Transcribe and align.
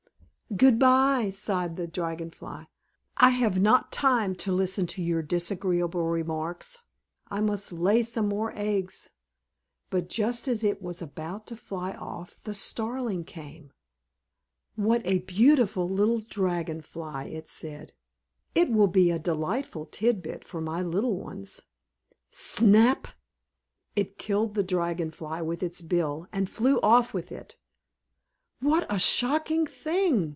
"Good 0.57 0.77
bye," 0.79 1.29
sighed 1.29 1.77
the 1.77 1.87
Dragon 1.87 2.29
Fly. 2.29 2.67
"I 3.15 3.29
have 3.29 3.61
not 3.61 3.89
time 3.89 4.35
to 4.43 4.51
listen 4.51 4.85
to 4.87 5.01
your 5.01 5.21
disagreeable 5.21 6.03
remarks. 6.09 6.79
I 7.29 7.39
must 7.39 7.71
lay 7.71 8.03
some 8.03 8.27
more 8.27 8.51
eggs." 8.53 9.11
But 9.89 10.09
just 10.09 10.49
as 10.49 10.61
it 10.65 10.81
was 10.81 11.01
about 11.01 11.47
to 11.47 11.55
fly 11.55 11.93
off 11.93 12.41
the 12.43 12.53
Starling 12.53 13.23
came. 13.23 13.71
"What 14.75 15.05
a 15.07 15.19
pretty 15.21 15.55
little 15.63 16.19
Dragon 16.19 16.81
Fly!" 16.81 17.23
it 17.27 17.47
said; 17.47 17.93
"it 18.53 18.69
will 18.69 18.87
be 18.87 19.09
a 19.09 19.17
delightful 19.17 19.85
tit 19.85 20.21
bit 20.21 20.43
for 20.43 20.59
my 20.59 20.81
little 20.81 21.15
ones." 21.17 21.61
Snap! 22.29 23.07
it 23.95 24.17
killed 24.17 24.55
the 24.55 24.63
Dragon 24.63 25.11
Fly 25.11 25.41
with 25.41 25.63
its 25.63 25.79
bill, 25.81 26.27
and 26.33 26.49
flew 26.49 26.81
off 26.81 27.13
with 27.13 27.31
it. 27.31 27.55
"What 28.59 28.85
a 28.93 28.99
shocking 28.99 29.65
thing!" 29.65 30.27